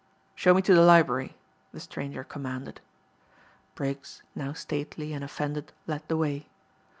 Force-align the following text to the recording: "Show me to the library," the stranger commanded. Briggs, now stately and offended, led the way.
"Show 0.33 0.55
me 0.55 0.63
to 0.63 0.73
the 0.73 0.81
library," 0.81 1.35
the 1.71 1.79
stranger 1.79 2.23
commanded. 2.23 2.81
Briggs, 3.75 4.23
now 4.33 4.51
stately 4.51 5.13
and 5.13 5.23
offended, 5.23 5.73
led 5.85 6.01
the 6.07 6.17
way. 6.17 6.47